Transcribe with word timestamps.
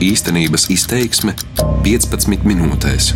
Īstenības 0.00 0.70
izteiksme 0.72 1.34
15 1.84 2.46
minūtēs. 2.48 3.10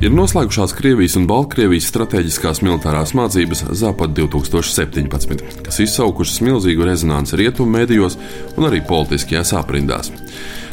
Ir 0.00 0.14
noslēgušās 0.16 0.72
Krievijas 0.72 1.18
un 1.20 1.26
Baltkrievijas 1.28 1.90
strateģiskās 1.90 2.62
militārās 2.64 3.12
mācības 3.12 3.60
Zapad 3.76 4.14
2017, 4.16 5.44
kas 5.66 5.80
izsaukušas 5.84 6.40
milzīgu 6.46 6.88
rezonanci 6.88 7.36
rietumu 7.42 7.76
mēdījos 7.76 8.16
un 8.56 8.70
arī 8.70 8.80
politiskajās 8.88 9.52
aprindās. 9.60 10.08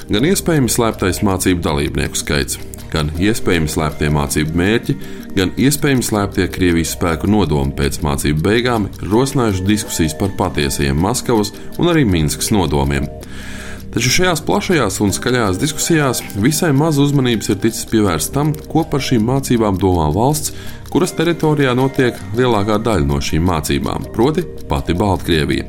Gan 0.07 0.29
iespējams 0.31 0.79
slēptais 0.79 1.19
mācību 1.27 1.67
dalībnieku 1.67 2.23
skaits, 2.23 2.55
gan 2.95 3.11
iespējami 3.19 3.67
slēptie 3.75 4.07
mācību 4.15 4.55
mērķi, 4.55 4.99
gan 5.35 5.51
iespējami 5.59 6.07
slēptie 6.13 6.47
Krievijas 6.55 6.95
spēku 6.95 7.27
nodomi 7.27 7.75
pēc 7.75 7.99
mācību 8.07 8.47
beigām 8.47 8.87
ir 8.87 9.11
rosinājuši 9.11 9.67
diskusijas 9.67 10.15
par 10.15 10.31
patiesajiem 10.39 10.95
Maskavas 10.95 11.51
un 11.75 11.91
arī 11.91 12.07
Minskas 12.07 12.55
nodomiem. 12.55 13.11
Taču 13.91 14.07
šajās 14.07 14.39
plašajās 14.47 15.01
un 15.03 15.09
skaļās 15.11 15.57
diskusijās 15.59 16.21
visai 16.39 16.69
maz 16.71 16.95
uzmanības 17.03 17.51
ir 17.51 17.57
ticis 17.59 17.87
pievērsta 17.91 18.37
tam, 18.37 18.53
ko 18.71 18.85
par 18.87 19.03
šīm 19.03 19.25
mācībām 19.27 19.75
domā 19.81 20.05
valsts, 20.15 20.53
kuras 20.91 21.11
teritorijā 21.17 21.73
notiek 21.75 22.15
lielākā 22.37 22.77
daļa 22.85 23.09
no 23.09 23.19
šīm 23.19 23.43
mācībām, 23.49 24.07
proti, 24.15 24.45
pati 24.71 24.95
Baltkrievija. 24.95 25.67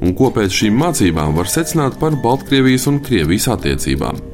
Un 0.00 0.16
ko 0.16 0.30
pēc 0.32 0.62
šīm 0.62 0.80
mācībām 0.80 1.36
var 1.36 1.50
secināt 1.52 2.00
par 2.00 2.16
Baltkrievijas 2.24 2.88
un 2.88 3.02
Krievijas 3.04 3.50
attiecībām. 3.52 4.24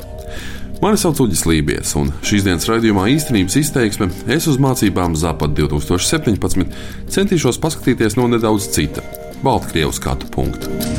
Mani 0.79 1.01
sauc 1.03 1.19
Uģis 1.25 1.43
Lībies, 1.51 1.97
un 1.99 2.13
šīs 2.23 2.47
dienas 2.47 2.69
raidījumā 2.71 3.09
īstenības 3.17 3.59
izteiksme 3.59 4.13
es 4.31 4.47
uz 4.47 4.61
mācībām 4.63 5.19
Zapad 5.19 5.59
2017 5.59 6.71
centīšos 7.11 7.59
paskatīties 7.67 8.15
no 8.21 8.31
nedaudz 8.31 8.71
cita- 8.79 9.03
Baltkrievijas 9.43 9.99
skatu 9.99 10.31
punkta. 10.31 10.98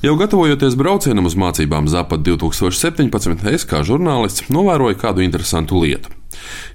Jau 0.00 0.14
gatavojoties 0.16 0.78
braucienam 0.80 1.26
uz 1.28 1.34
mācībām 1.36 1.84
Zapad 1.92 2.22
2017, 2.24 3.42
es 3.52 3.66
kā 3.68 3.82
žurnālists 3.84 4.46
novēroju 4.48 4.96
kādu 4.96 5.20
interesantu 5.20 5.82
lietu. 5.82 6.08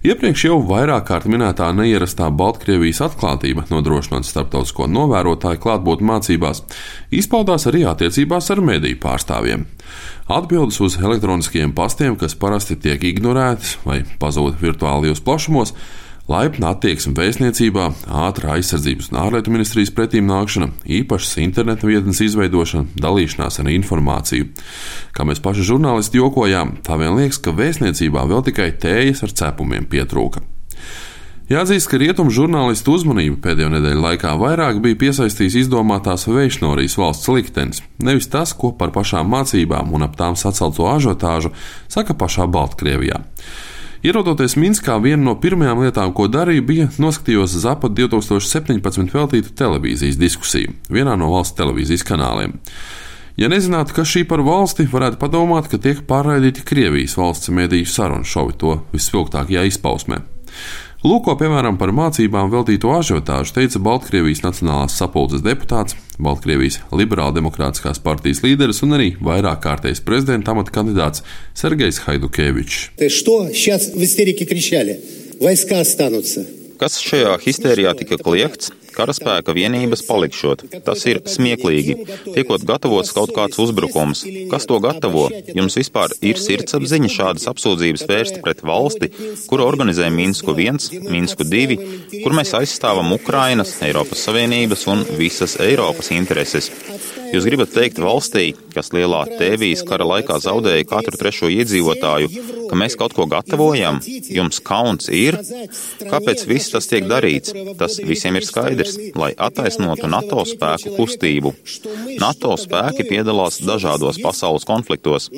Iepriekš 0.05 0.43
jau 0.45 0.59
vairāk 0.67 1.07
kārt 1.07 1.25
minētā 1.25 1.71
neierastā 1.73 2.27
Baltkrievijas 2.29 3.01
atklātība 3.07 3.65
nodrošinot 3.71 4.29
starptautisko 4.29 4.85
novērotāju 4.93 5.63
klātbūtni 5.63 6.05
mācībās, 6.11 6.61
izpaudās 7.09 7.65
arī 7.71 7.81
attiecībās 7.89 8.51
ar 8.53 8.61
mediju 8.61 9.01
pārstāvjiem. 9.01 9.65
Atbildes 10.29 10.77
uz 10.85 11.01
elektroniskajiem 11.01 11.73
pastiem, 11.73 12.21
kas 12.21 12.37
parasti 12.37 12.77
tiek 12.77 13.09
ignorētas 13.09 13.79
vai 13.89 14.03
pazūd 14.21 14.61
virtuālajos 14.61 15.25
plašumos, 15.25 15.73
Laipna 16.25 16.71
attieksme 16.73 17.11
vēstniecībā, 17.13 17.83
ātrā 18.09 18.55
aizsardzības 18.55 19.11
un 19.11 19.19
ārlietu 19.21 19.51
ministrijas 19.53 19.91
pretīm 19.93 20.25
nākšana, 20.25 20.71
īpašas 20.97 21.35
interneta 21.43 21.85
vietnes 21.85 22.17
izveidošana, 22.25 22.95
dalīšanās 22.97 23.59
ar 23.61 23.69
informāciju. 23.69 24.47
Kā 25.13 25.27
mēs 25.29 25.43
paši 25.45 25.67
žurnālisti 25.69 26.17
jokojām, 26.17 26.79
tā 26.81 26.97
vien 26.97 27.13
liekas, 27.19 27.37
ka 27.37 27.53
vēstniecībā 27.53 28.23
vēl 28.31 28.41
tikai 28.47 28.71
tējas 28.73 29.21
ar 29.27 29.35
cepumiem 29.37 29.85
pietrūka. 29.91 30.41
Jāatzīst, 31.45 31.91
ka 31.91 32.01
rietumu 32.01 32.33
žurnālistu 32.33 32.95
uzmanību 32.97 33.37
pēdējo 33.43 33.69
nedēļu 33.75 34.01
laikā 34.01 34.31
vairāk 34.41 34.81
bija 34.81 34.97
piesaistījis 35.03 35.59
izdomātās 35.59 36.25
Veišnorijas 36.25 36.97
valsts 36.97 37.29
liktenis, 37.29 37.83
nevis 38.01 38.31
tas, 38.33 38.55
ko 38.57 38.73
par 38.73 38.89
pašām 38.95 39.29
mācībām 39.29 39.93
un 39.93 40.09
ap 40.09 40.17
tām 40.17 40.33
sacelto 40.33 40.89
ažotāžu 40.89 41.53
saka 41.85 42.17
pašā 42.17 42.49
Baltkrievijā. 42.49 43.21
Ierodoties 44.03 44.57
Minskā, 44.59 44.97
viena 45.01 45.23
no 45.23 45.35
pirmajām 45.39 45.85
lietām, 45.85 46.11
ko 46.15 46.27
darīju, 46.31 46.65
bija 46.67 46.87
noskatījos 46.99 47.55
Zapad 47.63 47.95
2017 47.97 49.13
veltītu 49.15 49.53
televīzijas 49.55 50.19
diskusiju 50.19 50.75
vienā 50.91 51.15
no 51.19 51.31
valsts 51.31 51.55
televīzijas 51.59 52.05
kanāliem. 52.07 52.57
Ja 53.39 53.49
nezinātu, 53.51 53.95
kas 53.97 54.11
šī 54.11 54.23
par 54.27 54.43
valsti, 54.45 54.87
varētu 54.91 55.19
padomāt, 55.19 55.67
ka 55.71 55.79
tiek 55.81 56.05
pārraidīti 56.07 56.63
Krievijas 56.67 57.17
valsts 57.19 57.51
mediju 57.51 57.87
sarunu 57.87 58.27
šovi 58.27 58.55
to 58.59 58.77
visspilgtākajā 58.93 59.65
izpausmē. 59.71 60.21
Lūk, 61.05 61.27
piemēram, 61.37 61.75
par 61.77 61.91
mācībām 61.93 62.47
veltīto 62.49 62.89
ažiotāžu 62.95 63.53
teica 63.53 63.77
Baltkrievijas 63.85 64.39
Nacionālās 64.41 64.95
sapulces 64.97 65.43
deputāts, 65.45 65.93
Baltkrievijas 66.17 66.79
Liberāldemokrātiskās 66.89 67.99
partijas 68.01 68.41
līderis 68.41 68.81
un 68.87 68.95
arī 68.97 69.11
vairāk 69.21 69.61
kārtējs 69.67 70.01
prezidenta 70.07 70.55
amata 70.55 70.73
kandidāts 70.73 71.21
Sergejs 71.53 72.01
Haidukevičs. 72.07 72.79
Kas 76.81 76.97
šajā 77.05 77.37
histērijā 77.45 77.93
tika 78.01 78.17
kliegts? 78.25 78.73
Karaspēka 78.95 79.53
vienības 79.55 80.03
palikšot. 80.07 80.65
Tas 80.85 81.03
ir 81.09 81.21
smieklīgi. 81.29 81.97
Tiekot 82.27 82.65
gatavots 82.67 83.13
kaut 83.15 83.33
kāds 83.35 83.59
uzbrukums. 83.61 84.23
Kas 84.51 84.67
to 84.69 84.79
gatavo? 84.83 85.27
Jums 85.57 85.77
vispār 85.79 86.15
ir 86.25 86.39
sirdsapziņa 86.41 87.11
šādas 87.11 87.49
apsūdzības 87.51 88.05
vērst 88.09 88.41
pret 88.45 88.63
valsti, 88.65 89.11
kura 89.49 89.67
organizē 89.67 90.09
Minsku 90.13 90.55
1, 90.55 91.05
Minsku 91.11 91.47
2, 91.47 91.79
kur 92.23 92.35
mēs 92.37 92.55
aizstāvam 92.57 93.13
Ukrainas, 93.15 93.75
Eiropas 93.85 94.25
Savienības 94.27 94.87
un 94.91 95.05
visas 95.19 95.57
Eiropas 95.63 96.11
intereses. 96.15 96.71
Jūs 97.33 97.45
gribat 97.47 97.73
teikt 97.75 97.99
valstī, 97.99 98.51
kas 98.73 98.93
lielā 98.95 99.25
Tēvijas 99.39 99.81
kara 99.87 100.05
laikā 100.07 100.37
zaudēja 100.43 100.85
katru 100.87 101.19
trešo 101.19 101.49
iedzīvotāju, 101.51 102.29
ka 102.69 102.77
mēs 102.79 102.97
kaut 102.99 103.15
ko 103.17 103.27
gatavojam? 103.29 103.99
Jums 104.05 104.61
kauns 104.65 105.09
ir? 105.13 105.37
Kāpēc 106.01 106.45
viss 106.49 106.73
tas 106.73 106.89
tiek 106.91 107.07
darīts? 107.09 107.53
Tas 107.79 107.97
visiem 107.99 108.39
ir 108.39 108.47
skaidrs, 108.47 108.97
lai 109.17 109.31
attaisnotu 109.47 110.09
NATO 110.11 110.45
spēku 110.47 110.95
kustību. 110.97 111.53
NATO 112.21 112.55
spēki 112.59 113.07
piedalās 113.09 113.61
dažādos 113.65 114.19
pasaules 114.23 114.67
konfliktos. 114.67 115.29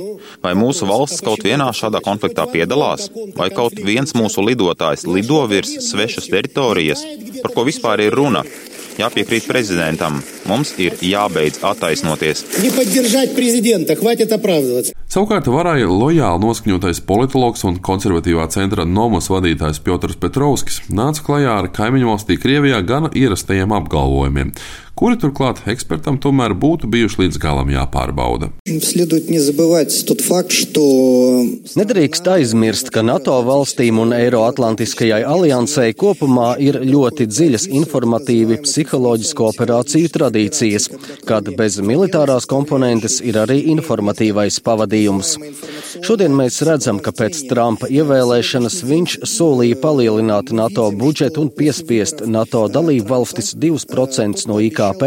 Vai 0.43 0.55
mūsu 0.57 0.87
valsts 0.89 1.23
kaut 1.25 1.45
vienā 1.47 1.69
šādā 1.75 2.03
konfliktā 2.05 2.47
piedalās? 2.51 3.09
Vai 3.37 3.51
kaut 3.53 3.77
viens 3.77 4.15
mūsu 4.17 4.45
lidotājs 4.45 5.07
lido 5.09 5.43
virs 5.51 5.75
svešas 5.91 6.31
teritorijas? 6.31 7.05
Par 7.43 7.53
ko 7.53 7.67
vispār 7.67 8.07
ir 8.07 8.17
runa? 8.17 8.45
jāpiekrīt 8.97 9.47
prezidentam. 9.49 10.21
Mums 10.49 10.73
ir 10.81 10.97
jābeidz 11.03 11.61
attaisnoties. 11.71 12.45
Savukārt 15.07 15.45
varēja 15.47 15.85
lojāli 15.87 16.43
noskaņotais 16.43 16.99
politologs 17.07 17.61
un 17.63 17.77
konservatīvā 17.79 18.43
centra 18.51 18.83
Nomos 18.83 19.29
vadītājs 19.31 19.79
Piotrs 19.85 20.17
Petrovskis 20.19 20.81
nāca 20.91 21.23
klajā 21.23 21.53
ar 21.61 21.69
kaimiņu 21.71 22.09
valstī 22.11 22.35
Krievijā 22.43 22.81
gana 22.83 23.07
ierastajiem 23.15 23.71
apgalvojumiem, 23.77 24.51
kuri 24.99 25.15
turklāt 25.21 25.61
ekspertam 25.71 26.17
tomēr 26.19 26.51
būtu 26.59 26.89
bijuši 26.91 27.21
līdz 27.21 27.39
galam 27.39 27.71
jāpārbauda. 27.71 28.49
Nedrīkst 31.79 32.27
aizmirst, 32.33 32.91
ka 32.91 33.05
NATO 33.05 33.37
valstīm 33.47 34.03
un 34.03 34.11
Eiroatlantiskajai 34.17 35.21
aliansei 35.23 35.95
kopumā 35.95 36.49
ir 36.59 36.81
ļoti 36.83 37.29
dziļas 37.31 37.69
informatīvi 37.79 38.59
psiholoģisko 38.65 39.47
operāciju 39.53 40.11
tradīcijas, 40.19 40.91
kad 41.29 41.47
bez 41.55 41.79
militārās 41.79 42.49
komponentes 42.49 43.21
ir 43.23 43.39
arī 43.45 43.61
informatīvais 43.77 44.59
pavadījums. 44.67 44.96
Šodien 46.05 46.33
mēs 46.37 46.59
redzam, 46.67 46.99
ka 47.03 47.11
pēc 47.15 47.39
Trumpa 47.49 47.89
ievēlēšanas 47.91 48.79
viņš 48.87 49.17
solīja 49.27 49.77
palielināt 49.81 50.51
NATO 50.55 50.87
budžetu 50.95 51.45
un 51.45 51.51
piespiest 51.53 52.23
NATO 52.29 52.65
dalību 52.71 53.07
valstis 53.09 53.53
2% 53.57 54.47
no 54.49 54.59
IKP 54.63 55.05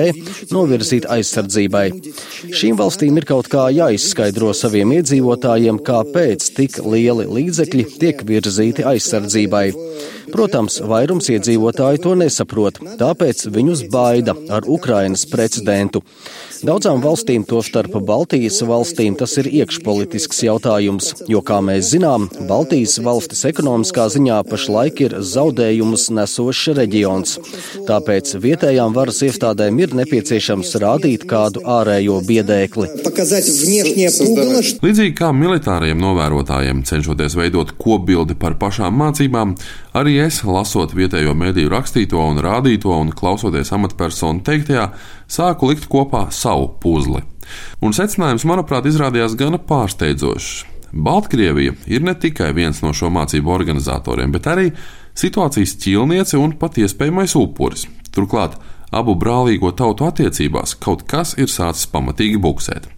novirzīt 0.54 1.08
aizsardzībai. 1.10 1.86
Šīm 2.50 2.78
valstīm 2.80 3.20
ir 3.20 3.28
kaut 3.28 3.50
kā 3.52 3.68
jāizskaidro 3.74 4.52
saviem 4.56 4.96
iedzīvotājiem, 4.98 5.82
kāpēc 5.86 6.50
tik 6.56 6.80
lieli 6.84 7.28
līdzekļi 7.30 7.86
tiek 8.00 8.24
virzīti 8.26 8.86
aizsardzībai. 8.94 9.66
Protams, 10.30 10.78
vairums 10.86 11.30
iedzīvotāji 11.32 12.02
to 12.04 12.14
nesaprot, 12.18 12.78
tāpēc 13.00 13.48
viņus 13.50 13.86
baida 13.90 14.36
ar 14.52 14.66
Ukrainas 14.70 15.26
precedentu. 15.30 16.04
Daudzām 16.60 17.00
valstīm, 17.00 17.44
tostarp 17.48 17.94
Baltijas 18.04 18.58
valstīm, 18.68 19.14
tas 19.16 19.32
ir 19.40 19.46
iekšpolitisks 19.48 20.42
jautājums, 20.44 21.06
jo, 21.30 21.40
kā 21.40 21.60
mēs 21.64 21.94
zinām, 21.94 22.26
Baltijas 22.48 22.98
valstis 23.00 23.46
ekonomiskā 23.48 24.04
ziņā 24.12 24.42
pašlaik 24.50 25.00
ir 25.06 25.14
zaudējumus 25.24 26.10
nesošs 26.12 26.74
reģions. 26.76 27.36
Tāpēc 27.88 28.34
vietējām 28.44 28.92
varas 28.96 29.22
iestādēm 29.24 29.80
ir 29.80 29.94
nepieciešams 30.02 30.74
rādīt 30.82 31.24
kādu 31.30 31.64
ārējo 31.64 32.18
biedēkli. 32.28 32.90
Līdzīgi 34.84 35.16
kā 35.16 35.30
militāriem 35.36 36.02
novērotājiem 36.02 36.84
cenšoties 36.90 37.38
veidot 37.40 37.72
kopbildi 37.80 38.36
par 38.36 38.58
pašām 38.60 39.00
mācībām, 39.00 39.56
arī 39.96 40.18
es, 40.26 40.42
lasot 40.44 40.92
vietējo 40.96 41.32
mediju 41.38 41.72
rakstīto 41.72 42.20
un 42.20 42.44
rādīto 42.44 42.92
un 43.00 43.14
klausoties 43.16 43.72
amatpersonu 43.76 44.44
teiktajā, 44.44 44.90
sāku 45.30 45.70
likt 45.70 45.88
kopā 45.90 46.26
savu 46.34 46.68
puzli. 46.82 47.22
Un 47.82 47.94
secinājums, 47.96 48.46
manuprāt, 48.46 48.86
izrādījās 48.90 49.36
gana 49.38 49.58
pārsteidzošs. 49.58 50.66
Baltkrievija 50.90 51.76
ir 51.86 52.02
ne 52.02 52.16
tikai 52.18 52.50
viens 52.54 52.82
no 52.82 52.90
šo 52.96 53.10
mācību 53.14 53.52
organizatoriem, 53.54 54.32
bet 54.34 54.48
arī 54.50 54.70
situācijas 55.18 55.76
ķīlniece 55.82 56.38
un 56.38 56.56
pat 56.58 56.80
iespējamais 56.82 57.36
upuris. 57.38 57.86
Turklāt 58.14 58.58
abu 58.90 59.14
brālīgo 59.18 59.70
tautu 59.76 60.08
attiecībās 60.08 60.74
kaut 60.82 61.06
kas 61.10 61.36
ir 61.38 61.50
sācis 61.50 61.90
pamatīgi 61.92 62.42
buksēt. 62.42 62.90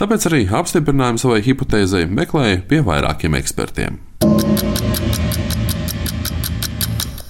Tāpēc 0.00 0.28
arī 0.28 0.44
apstiprinājumu 0.60 1.20
savai 1.20 1.40
hipotēzei 1.46 2.08
meklēja 2.08 2.62
pie 2.68 2.80
vairākiem 2.84 3.36
ekspertiem. 3.40 4.00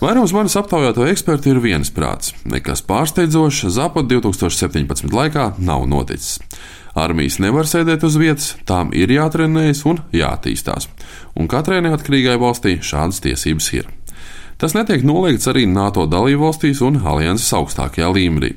Vairums 0.03 0.33
manis 0.35 0.57
aptaujāto 0.59 1.05
eksperti 1.07 1.53
ir 1.53 1.61
viensprāts. 1.63 2.33
Nekas 2.51 2.81
pārsteidzošs 2.83 3.69
Zapad 3.71 4.09
2017. 4.11 5.13
laikā 5.15 5.45
nav 5.63 5.85
noticis. 5.87 6.41
Armijas 6.99 7.37
nevar 7.39 7.69
sēdēt 7.71 8.03
uz 8.09 8.17
vietas, 8.19 8.49
tām 8.67 8.91
ir 8.99 9.13
jātrenējas 9.15 9.85
un 9.87 10.01
jāattīstās, 10.11 10.89
un 11.39 11.47
katrai 11.47 11.79
neatkarīgai 11.87 12.35
valstī 12.43 12.81
šādas 12.83 13.23
tiesības 13.23 13.69
ir. 13.79 13.87
Tas 14.59 14.75
netiek 14.75 15.07
noliegts 15.07 15.47
arī 15.53 15.69
NATO 15.71 16.09
dalībvalstīs 16.11 16.83
un 16.83 16.99
alianses 16.99 17.55
augstākajā 17.61 18.11
līmenī. 18.11 18.57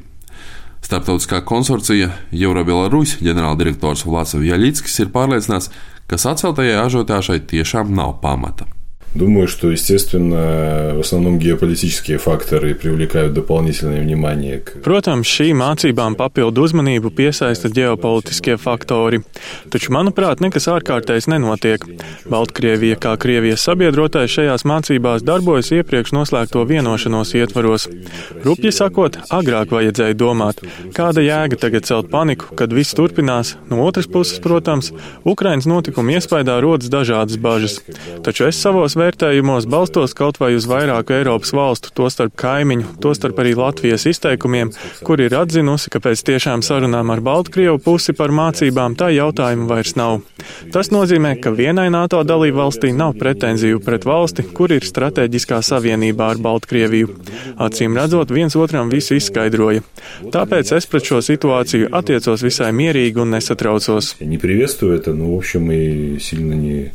Starptautiskā 0.81 1.43
konsorcija 1.45 2.09
Eurobelarujas 2.33 3.19
ģenerāldirektors 3.21 4.07
Vlasovs 4.09 4.49
Jaļickis 4.49 4.97
ir 5.05 5.13
pārliecināts, 5.13 5.69
ka 6.09 6.17
saceltajai 6.17 6.81
ažiotāšai 6.87 7.43
tiešām 7.53 7.93
nav 7.93 8.17
pamata. 8.25 8.65
Думаю, 9.14 9.48
что, 9.48 9.70
естественно, 9.70 10.92
в 10.94 11.00
основном 11.00 11.40
геополитические 11.40 12.18
факторы 12.18 12.76
привлекают 12.76 13.32
дополнительное 13.32 14.00
внимание. 14.00 14.60
К... 14.60 14.76
Protams, 14.84 15.26
šī 15.26 15.50
mācībām 15.50 16.14
papildu 16.14 16.62
uzmanību 16.62 17.10
piesaista 17.10 17.66
ģeopolitiskie 17.74 18.54
faktori. 18.54 19.18
Taču, 19.74 19.90
manuprāt, 19.96 20.38
nekas 20.38 20.68
ārkārtējs 20.70 21.26
nenotiek. 21.26 21.82
Baltkrievija 22.30 23.00
kā 23.02 23.16
Krievijas 23.18 23.64
sabiedrotais 23.66 24.30
šajās 24.30 24.62
mācībās 24.62 25.26
darbojas 25.26 25.72
iepriekš 25.74 26.14
noslēgto 26.14 26.62
vienošanos 26.70 27.34
ietvaros. 27.34 27.88
Rupji 28.46 28.70
sakot, 28.70 29.18
agrāk 29.26 29.74
vajadzēja 29.74 30.14
domāt, 30.14 30.62
kāda 30.94 31.26
jēga 31.26 31.58
tagad 31.58 31.90
celt 31.90 32.12
paniku, 32.14 32.54
kad 32.54 32.70
viss 32.70 32.94
turpinās. 32.94 33.56
No 33.74 33.82
otras 33.88 34.06
puses, 34.06 34.38
protams, 34.38 34.94
Ukrainas 35.26 35.66
notikumu 35.66 36.14
iespējā 36.14 36.60
rodas 36.62 36.94
dažādas 36.94 37.42
bažas. 37.42 37.80
Taču 38.22 38.46
es 38.46 38.62
savos 38.62 39.00
vērtējumos 39.04 39.66
balstos 39.70 40.14
kaut 40.16 40.38
vai 40.40 40.54
uz 40.56 40.64
vairāku 40.70 41.12
Eiropas 41.12 41.52
valstu, 41.52 41.90
tostarp 41.92 42.32
kaimiņu, 42.40 42.96
tostarp 43.04 43.38
arī 43.42 43.52
Latvijas 43.58 44.06
izteikumiem, 44.08 44.70
kur 45.04 45.20
ir 45.20 45.36
atzinusi, 45.36 45.90
ka 45.92 46.00
pēc 46.00 46.22
tiešām 46.24 46.64
sarunām 46.64 47.12
ar 47.12 47.20
Baltkrievu 47.20 47.76
pusi 47.84 48.14
par 48.16 48.32
mācībām 48.32 48.96
tā 48.96 49.10
jautājumu 49.12 49.68
vairs 49.68 49.92
nav. 50.00 50.22
Tas 50.72 50.88
nozīmē, 50.94 51.34
ka 51.44 51.52
vienai 51.52 51.88
NATO 51.92 52.22
dalību 52.24 52.62
valstī 52.62 52.94
nav 52.96 53.16
pretenziju 53.20 53.82
pret 53.84 54.06
valsti, 54.08 54.46
kur 54.56 54.72
ir 54.72 54.86
strateģiskā 54.88 55.60
savienībā 55.66 56.30
ar 56.34 56.40
Baltkrieviju. 56.40 57.12
Acīm 57.60 58.00
redzot, 58.00 58.32
viens 58.32 58.56
otram 58.56 58.88
visu 58.92 59.18
izskaidroja. 59.20 59.84
Tāpēc 60.32 60.72
es 60.78 60.88
pret 60.90 61.12
šo 61.12 61.20
situāciju 61.24 61.92
attiecos 62.00 62.46
visai 62.48 62.72
mierīgi 62.72 63.20
un 63.20 63.36
nesatraucos. 63.36 64.16
Не 64.20 64.38
приветствую 64.38 64.96
это, 64.96 65.12
но, 65.12 65.34
в 65.34 65.38
общем, 65.38 65.70
и 65.70 66.18
сильно 66.18 66.54
не 66.54 66.92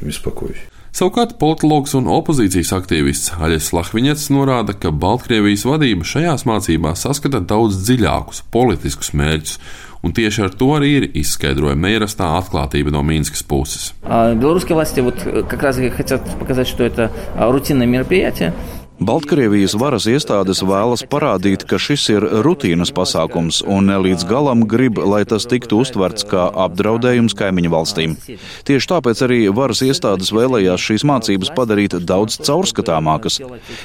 беспокоюсь. 0.00 0.58
Savukārt 0.98 1.36
politologs 1.38 1.92
un 1.94 2.08
opozīcijas 2.10 2.72
aktīvists 2.74 3.34
Aļas 3.38 3.68
Lahviņets 3.76 4.24
norāda, 4.34 4.74
ka 4.74 4.90
Baltkrievijas 4.90 5.66
vadība 5.68 6.06
šajās 6.08 6.46
mācībās 6.48 7.04
saskata 7.04 7.38
daudz 7.44 7.82
dziļākus 7.84 8.40
politiskus 8.50 9.12
mērķus, 9.14 9.58
un 10.02 10.14
tieši 10.16 10.46
ar 10.46 10.56
to 10.58 10.72
arī 10.74 10.90
ir 10.96 11.06
izskaidrojama 11.20 11.86
neierastā 11.86 12.32
atklātība 12.40 12.90
no 12.94 13.04
Mīnskas 13.06 13.44
puses. 13.46 13.92
Белорусские 14.02 14.74
власти 14.74 15.00
вот 15.00 15.22
как 15.48 15.62
раз 15.62 15.76
хотят 15.76 16.22
показать, 16.38 16.66
что 16.66 16.82
это 16.84 17.12
рутинное 17.36 17.86
мероприятие. 17.86 18.54
Baltkrievijas 19.01 19.73
varas 19.73 20.05
iestādes 20.05 20.59
vēlas 20.61 21.01
parādīt, 21.09 21.63
ka 21.65 21.79
šis 21.81 22.03
ir 22.13 22.25
rutīnas 22.45 22.91
pasākums 22.93 23.63
un 23.65 23.89
līdz 23.89 24.25
galam 24.29 24.61
grib, 24.69 24.99
lai 25.01 25.23
tas 25.25 25.47
tiktu 25.49 25.79
uztverts 25.81 26.27
kā 26.29 26.43
apdraudējums 26.65 27.33
kaimiņu 27.33 27.71
valstīm. 27.73 28.13
Tieši 28.69 28.89
tāpēc 28.91 29.23
arī 29.25 29.39
varas 29.49 29.81
iestādes 29.81 30.29
vēlējās 30.35 30.85
šīs 30.85 31.05
mācības 31.09 31.51
padarīt 31.57 31.95
daudz 32.05 32.37
caurskatāmākas. 32.45 33.39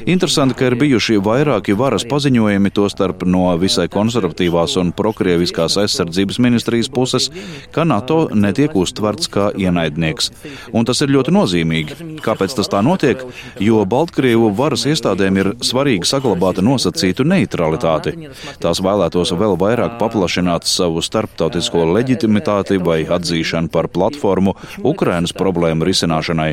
Interesanti, 0.04 0.58
ka 0.60 0.68
ir 0.68 0.76
bijuši 0.76 1.16
vairāki 1.24 1.78
varas 1.78 2.04
paziņojumi, 2.04 2.74
tostarp 2.76 3.24
no 3.24 3.48
visai 3.56 3.88
konservatīvās 3.88 4.76
un 4.82 4.92
prokrieviskās 4.92 5.78
aizsardzības 5.86 6.40
ministrijas 6.44 6.92
puses, 6.92 7.30
ka 7.72 7.88
NATO 7.88 8.26
netiek 8.36 8.76
uztverts 8.76 9.32
kā 9.32 9.48
ienaidnieks. 9.56 10.30
Un 10.76 10.84
tas 10.84 11.00
ir 11.00 11.16
ļoti 11.16 11.32
nozīmīgi. 11.32 11.98
Kāpēc 12.20 12.60
tas 12.60 12.68
tā 12.68 12.84
notiek? 12.84 13.24
Jo 13.56 13.88
Baltkrievu 13.88 14.52
varas 14.52 14.84
iestādes 14.84 14.97
iestādēm 14.98 15.38
ir 15.38 15.50
svarīgi 15.62 16.08
saglabāt 16.08 16.58
nosacītu 16.64 17.26
neutralitāti. 17.28 18.14
Tās 18.62 18.82
vēlētos 18.82 19.32
vēl 19.38 19.54
vairāk 19.60 19.98
paplašināt 20.00 20.66
savu 20.66 21.02
starptautisko 21.04 21.86
leģitimitāti 21.94 22.80
vai 22.82 23.04
atzīšanu 23.06 23.70
par 23.70 23.88
platformu 23.94 24.56
Ukrainas 24.82 25.34
problēmu 25.36 25.86
risināšanai. 25.86 26.50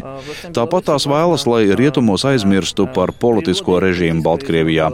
Tāpat 0.56 0.92
tās 0.92 1.08
vēlas, 1.10 1.48
lai 1.50 1.64
rietumos 1.76 2.26
aizmirstu 2.28 2.88
par 2.94 3.14
politisko 3.18 3.80
režīmu 3.84 4.22
Baltkrievijā. 4.26 4.92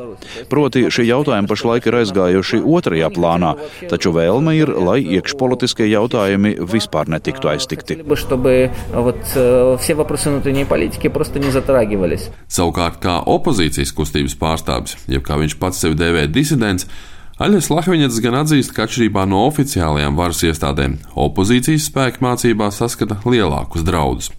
Proti, 0.51 0.85
šie 0.93 1.07
jautājumi 1.09 1.49
pašlaik 1.49 1.87
ir 1.89 1.99
aizgājuši 2.01 2.61
otrajā 2.61 3.09
plānā, 3.13 3.55
taču 3.91 4.13
vēlme 4.15 4.55
ir, 4.59 4.71
lai 4.77 4.99
iekšpolitiskie 5.17 5.89
jautājumi 5.91 6.55
vispār 6.71 7.09
netiktu 7.11 7.51
aiztikti. 7.51 7.99
Savukārt, 12.51 13.01
kā 13.03 13.17
opozīcijas 13.41 13.95
kustības 13.97 14.37
pārstāvis, 14.37 14.99
jeb 15.09 15.25
kā 15.25 15.41
viņš 15.41 15.57
pats 15.59 15.81
sevi 15.81 15.97
dēvē 15.99 16.29
disidents, 16.29 16.87
Aļas 17.41 17.71
Lahviņets 17.73 18.19
gan 18.21 18.35
atzīst, 18.43 18.73
ka 18.75 18.85
atšķirībā 18.85 19.23
no 19.25 19.39
oficiālajām 19.47 20.13
varas 20.19 20.43
iestādēm, 20.45 20.99
opozīcijas 21.17 21.87
spēki 21.89 22.21
mācībās 22.21 22.77
saskata 22.83 23.17
lielākus 23.25 23.87
draudus. 23.87 24.29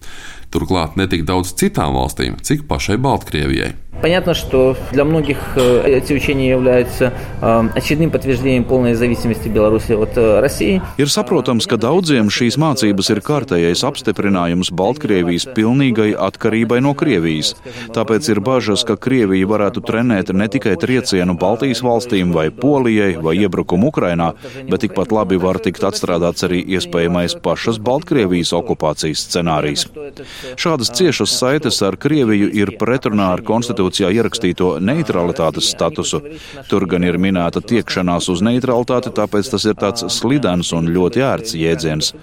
Turklāt 0.53 0.95
ne 0.95 1.09
tik 1.11 1.27
daudz 1.27 1.51
citām 1.59 1.97
valstīm, 1.97 2.39
cik 2.39 2.63
pašai 2.69 3.01
Baltkrievijai. 3.03 3.73
Понятно, 4.00 4.32
что 4.32 4.76
для 4.92 5.04
многих 5.04 5.38
эти 5.56 6.12
учения 6.12 6.50
являются 6.50 7.12
очередным 7.74 8.12
подтверждением 8.12 8.62
полной 8.62 8.94
зависимости 8.94 9.48
Беларуси 9.48 9.90
от 9.90 10.16
России. 10.16 10.80
Ir 10.98 11.10
saprotams, 11.10 11.66
ka 11.66 11.74
daudziem 11.74 12.30
šīs 12.30 12.54
mācības 12.62 13.10
ir 13.10 13.20
kārtējais 13.26 13.82
apstiprinājums 13.82 14.70
Baltkrievijas 14.70 15.48
pilnīgai 15.50 16.12
atkarībai 16.14 16.78
no 16.78 16.94
Krievijas. 16.94 17.56
Tāpēc 17.90 18.28
ir 18.30 18.38
bažas, 18.38 18.84
ka 18.86 18.94
Krievija 18.94 19.50
varētu 19.50 19.82
trenēt 19.82 20.30
ne 20.30 20.46
tikai 20.46 20.76
triecienu 20.78 21.34
Baltijas 21.34 21.82
valstīm 21.82 22.30
vai 22.30 22.52
Polijai 22.54 23.18
vai 23.18 23.34
iebrukumu 23.42 23.90
Ukrainā, 23.90 24.30
bet 24.70 24.86
tikpat 24.86 25.10
labi 25.10 25.42
var 25.42 25.58
tikt 25.58 25.82
atstrādāts 25.82 26.46
arī 26.46 26.62
iespējamais 26.78 27.34
pašas 27.42 27.82
Baltkrievijas 27.82 28.54
okupācijas 28.54 29.26
scenārijs. 29.26 29.88
Šādas 30.54 30.94
ciešas 30.94 31.34
saites 31.34 31.82
ar 31.82 31.98
Krieviju 31.98 32.54
ir 32.54 32.76
pretrunā 32.78 33.32
ar 33.34 33.42
konstitūciju 33.42 33.81
konstitūcijā 33.83 34.11
ierakstīto 34.15 34.79
neutralitātes 34.79 35.71
statusu. 35.73 36.21
Tur 36.69 36.85
gan 36.87 37.03
ir 37.03 37.17
minēta 37.17 37.61
tiekšanās 37.61 38.29
uz 38.29 38.41
neutralitāti, 38.41 39.11
tāpēc 39.11 39.51
tas 39.51 39.65
ir 39.65 39.75
tāds 39.75 40.05
slidens 40.13 40.71
un 40.73 40.87
ļoti 40.87 41.23
ērts 41.23 41.55
jēdziens. 41.55 42.13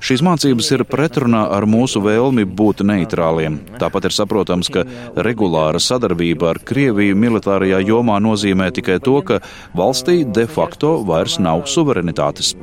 Šīs 0.00 0.22
mācības 0.22 0.70
ir 0.72 0.84
pretrunā 0.84 1.46
ar 1.50 1.66
mūsu 1.66 2.02
vēlmi 2.04 2.44
būt 2.44 2.84
neitrāliem. 2.84 3.60
Tāpat 3.80 4.08
ir 4.08 4.16
saprotams, 4.16 4.70
ka 4.70 4.84
regulāra 5.16 5.80
sadarbība 5.80 6.52
ar 6.52 6.62
Krieviju 6.66 7.16
militārajā 7.16 7.80
jomā 7.86 8.20
nozīmē 8.20 8.70
tikai 8.72 9.00
to, 9.00 9.20
ka 9.22 9.40
valstī 9.74 10.24
de 10.24 10.46
facto 10.46 10.98
vairs 11.06 11.38
nav 11.38 11.66
suverenitātes. 11.66 12.54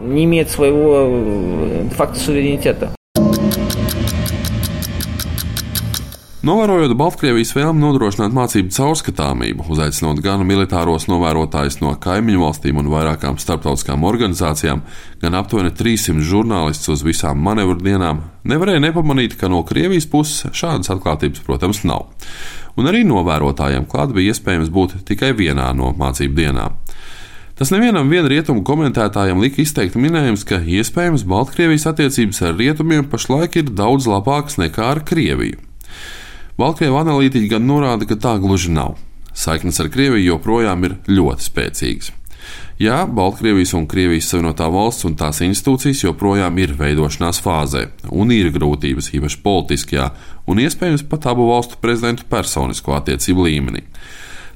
Faktu 1.93 2.19
suverenitāte. 2.19 2.93
Novērojot 6.43 6.91
Baltkrievijas 6.99 7.53
vēlmi 7.55 7.79
nodrošināt 7.79 8.33
mācību 8.35 8.73
caurskatāmību, 8.75 9.63
uzaicinot 9.71 10.17
gan 10.19 10.41
militāros 10.43 11.05
novērotājus 11.07 11.77
no 11.79 11.93
kaimiņu 12.03 12.41
valstīm 12.41 12.81
un 12.81 12.89
vairākām 12.91 13.37
starptautiskām 13.39 14.03
organizācijām, 14.03 14.81
gan 15.21 15.39
aptuveni 15.39 15.71
300 15.71 16.27
žurnālistus 16.27 16.97
uz 16.97 17.05
visām 17.07 17.39
manevru 17.39 17.77
dienām, 17.79 18.19
nevarēja 18.43 18.83
nepamanīt, 18.83 19.37
ka 19.39 19.47
no 19.47 19.63
Krievijas 19.63 20.09
puses 20.11 20.51
šādas 20.51 20.91
atklātības, 20.91 21.45
protams, 21.47 21.85
nav. 21.87 22.09
Un 22.75 22.91
arī 22.91 23.05
novērotājiem 23.07 23.87
klāt 23.87 24.11
bija 24.11 24.35
iespējams 24.35 24.75
būt 24.75 24.99
tikai 25.07 25.31
vienā 25.39 25.71
no 25.71 25.95
mācību 25.95 26.41
dienām. 26.43 26.75
Tas 27.55 27.71
nevienam 27.71 28.11
viena 28.11 28.27
rietumu 28.27 28.67
komentētājam 28.67 29.39
lika 29.39 29.63
izteikt 29.63 29.95
minējums, 29.95 30.43
ka 30.43 30.59
iespējams 30.59 31.23
Baltkrievijas 31.23 31.87
attiecības 31.95 32.49
ar 32.49 32.57
rietumiem 32.59 33.07
pašlaik 33.07 33.61
ir 33.61 33.77
daudz 33.77 34.11
labākas 34.11 34.59
nekā 34.59 34.91
ar 34.97 35.07
Krieviju. 35.07 35.69
Baltkrievu 36.59 36.99
analītiķi 36.99 37.49
gan 37.49 37.63
norāda, 37.65 38.05
ka 38.05 38.19
tā 38.19 38.35
gluži 38.41 38.73
nav. 38.73 38.99
Saiknes 39.33 39.79
ar 39.81 39.89
Krieviju 39.89 40.35
joprojām 40.35 40.83
ir 40.85 40.99
ļoti 41.09 41.47
spēcīgas. 41.47 42.11
Jā, 42.81 43.03
Baltkrievijas 43.09 43.71
un 43.77 43.87
Krievijas 43.89 44.27
Savienotā 44.29 44.67
valsts 44.73 45.07
un 45.07 45.15
tās 45.17 45.39
institūcijas 45.45 46.03
joprojām 46.03 46.57
ir 46.61 46.75
veidošanās 46.77 47.39
fāzē, 47.41 47.87
un 48.11 48.33
ir 48.35 48.51
grūtības, 48.53 49.11
īpaši 49.17 49.39
politiskajā, 49.45 50.09
un 50.49 50.61
iespējams 50.61 51.05
pat 51.09 51.29
abu 51.31 51.47
valstu 51.49 51.79
prezidentu 51.81 52.27
personisko 52.29 52.97
attiecību 52.97 53.47
līmenī. 53.47 53.85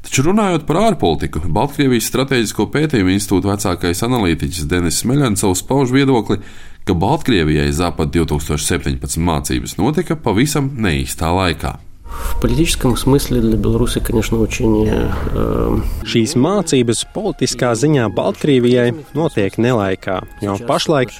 Taču 0.05 0.27
runājot 0.27 0.67
par 0.67 0.81
ārpolitiku, 0.83 1.41
Baltkrievijas 1.49 2.11
Strateģisko 2.11 2.67
pētījumu 2.73 3.15
institūta 3.15 3.55
vecākais 3.55 4.05
analītiķis 4.05 4.69
Denis 4.69 5.01
Smeļansovs 5.01 5.65
pauž 5.67 5.95
viedokli, 5.95 6.39
ka 6.87 6.95
Baltkrievijai 6.95 7.73
Zapad 7.75 8.13
2017 8.13 9.19
mācības 9.19 9.75
notika 9.81 10.15
pavisam 10.15 10.71
neīstā 10.77 11.33
laikā. 11.33 11.77
В 12.12 12.40
политическом 12.42 12.96
смысле 12.96 13.40
для 13.40 13.56
Беларуси, 13.56 14.00
конечно, 14.00 14.38
очень. 14.38 14.88
Uh... 14.88 15.80
Šīs 16.04 16.34
mācības 16.34 17.04
politiskā 17.14 17.70
ziņā 17.78 18.08
Baltkrievijai 18.12 18.90
notiek 19.14 19.56
nelaikā, 19.56 20.18
jo 20.42 20.58
pašlaik 20.66 21.14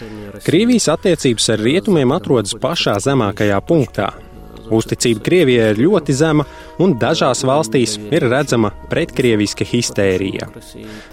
Krievijas 0.45 0.91
attiecības 0.93 1.49
ar 1.55 1.63
rietumiem 1.63 2.13
atrodas 2.13 2.57
pašā 2.59 2.99
zemākajā 3.01 3.63
punktā. 3.65 4.11
Uzticība 4.74 5.24
Krievijai 5.24 5.72
ir 5.74 5.82
ļoti 5.86 6.16
zema, 6.18 6.46
un 6.84 6.96
dažās 7.00 7.44
valstīs 7.48 7.96
ir 8.12 8.26
redzama 8.30 8.72
pretkrieviska 8.92 9.66
histērija. 9.68 10.50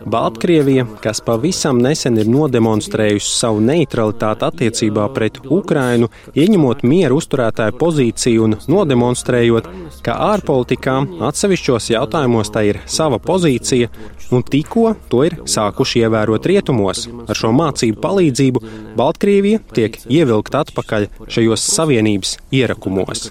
Baltkrievija, 0.04 0.86
kas 1.02 1.22
pavisam 1.24 1.80
nesen 1.82 2.18
ir 2.20 2.28
nodemonstrējusi 2.30 3.30
savu 3.38 3.62
neutralitāti 3.64 4.48
attiecībā 4.48 5.06
pret 5.14 5.40
Ukrainu, 5.44 6.10
ieņemot 6.34 6.84
mieru 6.88 7.20
uzturētāju 7.22 7.78
pozīciju 7.80 8.48
un 8.48 8.58
nodemonstrējot, 8.70 9.70
ka 10.04 10.18
ārpolitikā 10.32 10.98
atsevišķos 11.30 11.90
jautājumos 11.94 12.52
tā 12.54 12.66
ir 12.70 12.80
sava 12.90 13.20
pozīcija, 13.22 13.90
un 14.34 14.44
tikko 14.46 14.94
to 15.10 15.24
ir 15.28 15.38
sākuši 15.50 16.04
ievērot 16.04 16.48
rietumos. 16.50 17.06
Ar 17.28 17.38
šo 17.38 17.52
mācību 17.56 18.00
palīdzību 18.04 18.64
Baltkrievija 18.98 19.62
tiek 19.74 19.98
ievilkta 20.08 20.64
atpakaļ 20.64 21.08
šajos 21.32 21.66
savienības 21.74 22.36
ierakumos. 22.54 23.28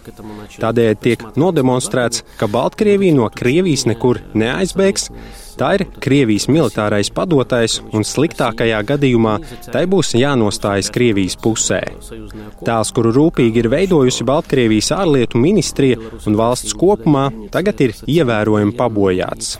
Tādēļ 0.62 0.98
tiek 1.02 1.24
nodemonstrēts, 1.40 2.24
ka 2.38 2.50
Baltkrievija 2.52 3.16
no 3.18 3.30
Krievijas 3.34 3.88
nekur 3.90 4.22
neaizbēgs. 4.38 5.10
Tā 5.58 5.74
ir 5.78 5.84
Krievijas 6.02 6.48
militārais 6.50 7.12
padotais, 7.14 7.78
un 7.94 8.06
sliktākajā 8.08 8.80
gadījumā 8.90 9.36
tai 9.74 9.84
būs 9.90 10.14
jānostājas 10.18 10.90
Krievijas 10.94 11.38
pusē. 11.42 11.82
Tēls, 12.66 12.94
kuru 12.96 13.14
rūpīgi 13.16 13.64
ir 13.64 13.70
veidojusi 13.74 14.26
Baltkrievijas 14.28 14.92
ārlietu 14.98 15.42
ministrija 15.42 16.00
un 16.28 16.38
valsts 16.40 16.74
kopumā, 16.78 17.28
tagad 17.54 17.82
ir 17.86 17.96
ievērojami 18.10 18.76
pabojāts. 18.80 19.58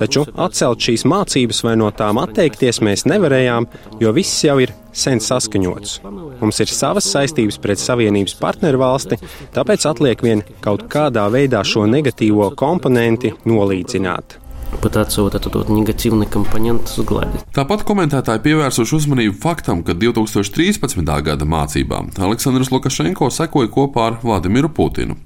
Taču 0.00 0.26
atcelt 0.34 0.86
šīs 0.86 1.06
mācības 1.10 1.64
vai 1.66 1.76
no 1.80 1.90
tām 1.94 2.20
atteikties 2.22 2.82
mēs 2.86 3.06
nevarējām, 3.10 3.66
jo 4.02 4.14
viss 4.16 4.44
jau 4.46 4.58
ir 4.62 4.74
sen 4.92 5.22
saskaņots. 5.22 6.00
Mums 6.40 6.62
ir 6.62 6.72
savas 6.72 7.06
saistības 7.12 7.60
pret 7.62 7.82
Savienības 7.82 8.36
partneru 8.40 8.82
valsti, 8.82 9.20
tāpēc 9.54 9.86
atliek 9.90 10.26
vien 10.26 10.44
kaut 10.64 10.88
kādā 10.92 11.28
veidā 11.32 11.62
šo 11.66 11.86
negatīvo 11.90 12.50
komponenti 12.58 13.34
nolīdzināt 13.46 14.39
пытаться 14.81 15.21
вот 15.21 15.35
этот 15.35 15.55
вот 15.55 15.69
негативный 15.69 16.25
компонент 16.25 16.87
сгладить. 16.87 17.41
Tāpat 17.55 17.85
komentētāji 17.87 18.43
pievērsuši 18.43 18.97
uzmanību 18.99 19.37
faktam, 19.41 19.83
ka 19.85 19.95
2013. 19.97 21.01
gada 21.23 21.45
mācībām 21.45 22.11
Aleksandrs 22.17 22.71
Lukašenko 22.73 23.31
sekoja 23.31 23.71
kopā 23.71 24.09
ar 24.11 24.19
Vladimiru 24.23 24.69
Putinu. 24.69 25.17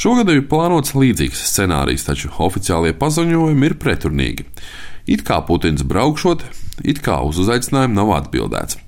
Šogad 0.00 0.30
ir 0.32 0.46
plānots 0.48 0.94
līdzīgs 0.96 1.42
scenārijs, 1.50 2.06
taču 2.06 2.30
oficiālie 2.40 2.94
paziņojumi 2.96 3.68
ir 3.68 3.76
pretrunīgi. 3.76 4.46
It 5.10 5.26
kā 5.26 5.40
Putins 5.44 5.84
braukšot, 5.84 6.44
it 6.86 7.02
kā 7.04 7.18
uz 7.26 7.40
uzaicinājumu 7.42 7.98
nav 7.98 8.12
atbildēts. 8.16 8.78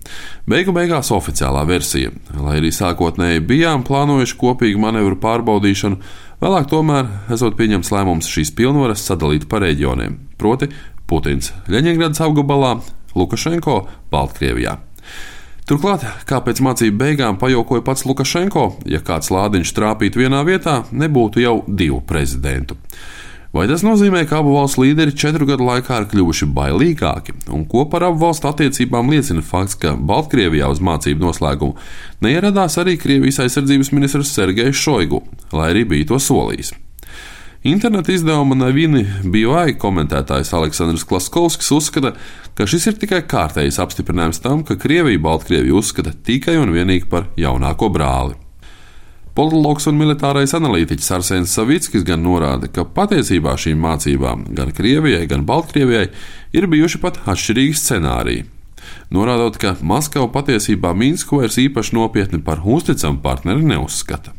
Beigu 0.48 0.72
beigās 0.72 1.12
oficiālā 1.12 1.66
versija, 1.68 2.12
lai 2.38 2.58
arī 2.60 2.72
sākotnēji 2.72 3.44
bijām 3.48 3.84
plānojuši 3.84 4.38
kopīgu 4.40 4.80
manevru 4.80 5.18
pārbaudīšanu, 5.20 6.00
Vēlāk 6.37 6.67
tomēr 6.69 7.07
esot 7.33 7.55
pieņemts 7.57 7.89
lēmums 7.89 8.27
šīs 8.29 8.51
pilnvaras 8.53 9.01
sadalīt 9.07 9.47
pa 9.49 9.57
reģioniem, 9.63 10.19
proti 10.37 10.67
Putins 11.09 11.49
Ļeņingradas 11.65 12.21
apgabalā, 12.21 12.75
Lukašenko 13.17 13.79
Baltkrievijā. 14.13 14.75
Turklāt, 15.67 16.05
kā 16.29 16.37
pēc 16.45 16.61
mācību 16.61 16.99
beigām 17.01 17.39
pajokoja 17.41 17.81
pats 17.87 18.05
Lukašenko, 18.05 18.67
ja 18.85 19.01
kāds 19.01 19.31
lādiņš 19.33 19.73
trāpītu 19.79 20.21
vienā 20.21 20.43
vietā, 20.45 20.83
nebūtu 20.93 21.41
jau 21.41 21.55
divu 21.67 22.03
prezidentu. 22.05 22.77
Vai 23.55 23.63
tas 23.69 23.83
nozīmē, 23.85 24.25
ka 24.27 24.41
abu 24.41 24.51
valstu 24.57 24.83
līderi 24.83 25.15
četru 25.15 25.47
gadu 25.47 25.63
laikā 25.67 26.01
ir 26.01 26.07
kļuvuši 26.11 26.49
bailīgāki? 26.55 27.35
Un 27.55 27.63
ko 27.69 27.85
par 27.87 28.03
abu 28.09 28.19
valstu 28.25 28.49
attiecībām 28.49 29.07
liecina 29.13 29.43
fakts, 29.45 29.77
ka 29.79 29.93
Baltkrievijā 29.95 30.67
uz 30.71 30.81
mācību 30.83 31.23
noslēgumu 31.23 31.77
neieradās 32.25 32.75
arī 32.81 32.97
Krievijas 32.99 33.39
aizsardzības 33.45 33.93
ministrs 33.95 34.33
Sergejs 34.35 34.81
Šoigu, 34.81 35.21
lai 35.55 35.71
arī 35.71 35.85
bija 35.87 36.11
to 36.11 36.19
solījis? 36.19 36.73
Interneta 37.67 38.13
izdevuma 38.13 38.55
Navini 38.55 39.01
BioI 39.27 39.77
komentētājs 39.81 40.53
Aleksandrs 40.55 41.07
Klaskovskis 41.07 41.71
uzskata, 41.75 42.13
ka 42.55 42.67
šis 42.69 42.91
ir 42.91 42.99
tikai 43.01 43.23
kārtējs 43.27 43.79
apstiprinājums 43.83 44.43
tam, 44.43 44.61
ka 44.67 44.77
Krievija 44.79 45.23
Baltkrieviju 45.23 45.79
uzskata 45.79 46.13
tikai 46.27 46.59
un 46.61 46.75
vienīgi 46.75 47.09
par 47.11 47.31
jaunāko 47.39 47.89
brāli. 47.91 48.46
Politologs 49.37 49.85
un 49.85 49.99
militārais 49.99 50.55
analītiķis 50.57 51.11
Arsēns 51.13 51.51
Savickis 51.53 52.01
gan 52.07 52.23
norāda, 52.25 52.65
ka 52.73 52.87
patiesībā 52.89 53.53
šīm 53.61 53.83
mācībām 53.85 54.47
gan 54.57 54.71
Krievijai, 54.73 55.27
gan 55.29 55.45
Baltkrievijai 55.45 56.07
ir 56.57 56.65
bijuši 56.71 57.01
pat 57.03 57.19
atšķirīgi 57.29 57.77
scenāriji 57.77 58.47
norādot, 59.13 59.59
ka 59.61 59.75
Maskava 59.85 60.25
patiesībā 60.33 60.95
Minsku 60.97 61.41
vairs 61.41 61.59
īpaši 61.61 61.95
nopietni 61.99 62.41
par 62.43 62.65
uzticamu 62.65 63.21
partneri 63.21 63.65
neuzskata. 63.75 64.36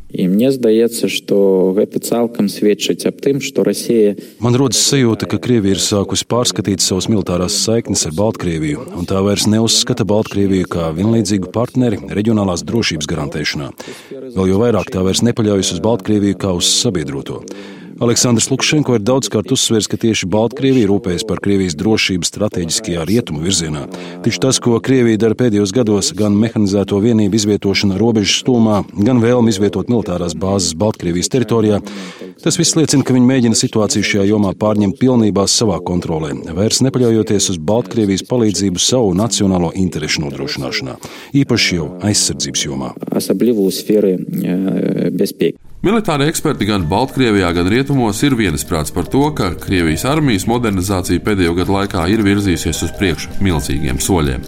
Man 4.41 4.57
rodas 4.57 4.81
sajūta, 4.89 5.29
ka 5.29 5.37
Krievija 5.45 5.77
ir 5.77 5.83
sākusi 5.85 6.25
pārskatīt 6.31 6.81
savas 6.81 7.11
militārās 7.13 7.59
saiknes 7.67 8.07
ar 8.09 8.15
Baltkrieviju, 8.17 8.87
un 8.97 9.09
tā 9.09 9.21
vairs 9.25 9.45
neuzskata 9.53 10.09
Baltkrieviju 10.09 10.71
kā 10.73 10.89
vienlīdzīgu 10.97 11.53
partneri 11.53 12.01
reģionālās 12.09 12.65
drošības 12.65 13.11
garantēšanā. 13.11 13.69
Vēl 14.33 14.55
jau 14.55 14.63
vairāk 14.65 14.89
tā 14.95 15.05
vairs 15.05 15.21
nepaļaujas 15.29 15.75
uz 15.77 15.85
Baltkrieviju 15.85 16.41
kā 16.41 16.57
uz 16.57 16.73
sabiedroto. 16.73 17.43
Aleksandrs 17.99 18.47
Lukašenko 18.53 18.95
ir 18.95 19.03
daudzkārt 19.03 19.51
uzsvērs, 19.51 19.89
ka 19.91 19.99
tieši 19.99 20.29
Baltkrievija 20.31 20.87
rūpējas 20.87 21.25
par 21.27 21.41
Krievijas 21.43 21.75
drošību 21.81 22.29
strateģiskajā 22.29 23.03
rietumu 23.09 23.43
virzienā. 23.43 23.89
Tieši 24.23 24.43
tas, 24.45 24.61
ko 24.63 24.77
Krievija 24.79 25.19
dara 25.19 25.35
pēdējos 25.39 25.73
gados, 25.75 26.13
gan 26.15 26.37
mehanizēto 26.39 27.01
vienību 27.03 27.35
izvietošana 27.35 27.99
robežas 27.99 28.39
stūmā, 28.45 28.85
gan 29.03 29.19
vēlme 29.19 29.51
izvietot 29.51 29.91
militārās 29.91 30.37
bāzes 30.39 30.77
Baltkrievijas 30.79 31.33
teritorijā, 31.35 31.81
tas 32.45 32.59
viss 32.61 32.79
liecina, 32.79 33.03
ka 33.03 33.17
viņi 33.17 33.31
mēģina 33.33 33.59
situāciju 33.59 34.07
šajā 34.13 34.29
jomā 34.31 34.55
pārņemt 34.61 35.01
pilnībā 35.03 35.49
savā 35.51 35.81
kontrolē, 35.83 36.37
vairs 36.55 36.79
nepaļaujoties 36.87 37.51
uz 37.51 37.59
Baltkrievijas 37.59 38.23
palīdzību 38.31 38.79
savu 38.79 39.11
nacionālo 39.19 39.73
interešu 39.75 40.23
nodrošināšanā, 40.29 40.95
īpaši 41.43 41.81
jau 41.81 41.89
aizsardzības 42.07 42.69
jomā. 42.69 42.93
Militāri 45.79 46.27
eksperti 46.27 46.67
gan 46.67 46.89
Baltkrievijā, 46.91 47.53
gan 47.55 47.69
Rietumos 47.71 48.19
ir 48.27 48.35
vienisprāts 48.35 48.91
par 48.91 49.07
to, 49.07 49.21
ka 49.31 49.53
Krievijas 49.63 50.03
armijas 50.11 50.49
modernizācija 50.51 51.23
pēdējo 51.23 51.53
gadu 51.55 51.77
laikā 51.77 52.09
ir 52.11 52.25
virzījusies 52.27 52.81
uz 52.83 52.95
priekšu 52.99 53.37
milzīgiem 53.47 54.01
soļiem. 54.03 54.43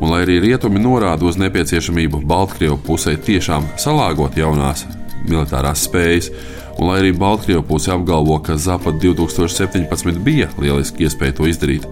Un, 0.00 0.08
lai 0.10 0.24
arī 0.24 0.40
rietumi 0.42 0.82
norāda 0.82 1.22
uz 1.28 1.38
nepieciešamību 1.38 2.18
Baltkrievu 2.26 2.80
pusē 2.82 3.14
tiešām 3.14 3.68
salāgot 3.78 4.34
jaunās 4.40 4.82
militārās 5.28 5.86
spējas, 5.86 6.32
un 6.80 6.90
lai 6.90 6.98
arī 7.04 7.14
Baltkrievu 7.14 7.62
puse 7.70 7.94
apgalvo, 7.94 8.40
ka 8.42 8.58
Zapad 8.58 8.98
2017 8.98 10.18
bija 10.26 10.50
lieliski 10.58 11.06
iespēja 11.06 11.38
to 11.38 11.46
izdarīt, 11.46 11.86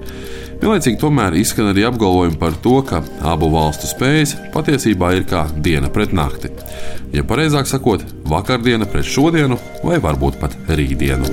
Vienlaicīgi 0.64 0.96
tomēr 0.96 1.34
izskan 1.36 1.66
arī 1.74 1.82
apgalvojumi 1.84 2.38
par 2.40 2.54
to, 2.64 2.78
ka 2.88 3.02
abu 3.28 3.50
valstu 3.52 3.84
spējas 3.84 4.30
patiesībā 4.54 5.10
ir 5.12 5.26
kā 5.28 5.42
diena 5.60 5.90
pret 5.92 6.14
nakti. 6.16 6.48
Ja 7.12 7.20
pareizāk 7.28 7.68
sakot, 7.68 8.00
vakardiena 8.24 8.88
pret 8.88 9.04
šodienu 9.04 9.58
vai 9.84 9.98
varbūt 10.00 10.38
pat 10.40 10.56
rītdienu. 10.72 11.28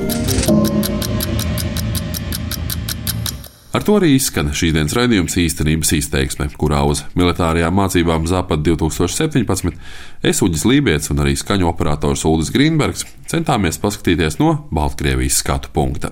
Ar 3.72 3.86
to 3.88 3.96
arī 4.02 4.10
izskan 4.18 4.52
šīs 4.52 4.76
dienas 4.76 4.98
raidījums 5.00 5.40
īstenības 5.40 5.94
izteiksme, 5.96 6.50
kurā 6.60 6.82
uz 6.84 7.06
militārajām 7.16 7.80
mācībām 7.80 8.28
Zapad 8.28 8.68
2017 8.68 10.28
es 10.28 10.44
Uģis 10.44 10.68
Lībijams 10.68 11.08
un 11.16 11.24
arī 11.24 11.38
skaņu 11.40 11.72
operators 11.72 12.28
Ulris 12.28 12.52
Grīnbergs 12.52 13.08
centāmies 13.32 13.80
paskatīties 13.80 14.42
no 14.44 14.58
Baltkrievijas 14.76 15.40
skatu 15.40 15.72
punkta. 15.72 16.12